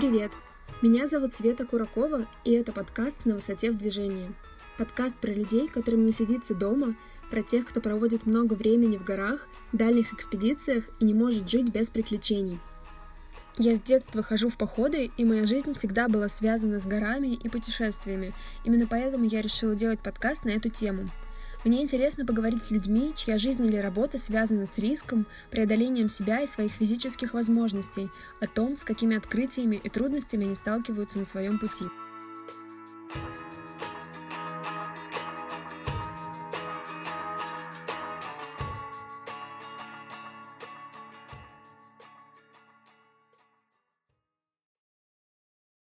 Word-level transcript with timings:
Привет! 0.00 0.32
Меня 0.80 1.06
зовут 1.06 1.34
Света 1.34 1.66
Куракова, 1.66 2.26
и 2.42 2.52
это 2.52 2.72
подкаст 2.72 3.26
«На 3.26 3.34
высоте 3.34 3.70
в 3.70 3.76
движении». 3.76 4.32
Подкаст 4.78 5.14
про 5.16 5.30
людей, 5.30 5.68
которым 5.68 6.06
не 6.06 6.12
сидится 6.12 6.54
дома, 6.54 6.94
про 7.30 7.42
тех, 7.42 7.66
кто 7.66 7.82
проводит 7.82 8.24
много 8.24 8.54
времени 8.54 8.96
в 8.96 9.04
горах, 9.04 9.46
дальних 9.74 10.14
экспедициях 10.14 10.88
и 11.00 11.04
не 11.04 11.12
может 11.12 11.50
жить 11.50 11.68
без 11.68 11.90
приключений. 11.90 12.58
Я 13.58 13.76
с 13.76 13.80
детства 13.80 14.22
хожу 14.22 14.48
в 14.48 14.56
походы, 14.56 15.10
и 15.14 15.24
моя 15.26 15.46
жизнь 15.46 15.74
всегда 15.74 16.08
была 16.08 16.30
связана 16.30 16.80
с 16.80 16.86
горами 16.86 17.34
и 17.34 17.50
путешествиями. 17.50 18.32
Именно 18.64 18.86
поэтому 18.86 19.26
я 19.26 19.42
решила 19.42 19.74
делать 19.74 20.00
подкаст 20.00 20.46
на 20.46 20.50
эту 20.50 20.70
тему– 20.70 21.10
мне 21.64 21.82
интересно 21.82 22.24
поговорить 22.24 22.62
с 22.62 22.70
людьми, 22.70 23.12
чья 23.14 23.36
жизнь 23.36 23.66
или 23.66 23.76
работа 23.76 24.16
связана 24.16 24.66
с 24.66 24.78
риском, 24.78 25.26
преодолением 25.50 26.08
себя 26.08 26.40
и 26.40 26.46
своих 26.46 26.72
физических 26.72 27.34
возможностей, 27.34 28.08
о 28.40 28.46
том, 28.46 28.78
с 28.78 28.84
какими 28.84 29.16
открытиями 29.16 29.76
и 29.76 29.90
трудностями 29.90 30.46
они 30.46 30.54
сталкиваются 30.54 31.18
на 31.18 31.26
своем 31.26 31.58
пути. 31.58 31.84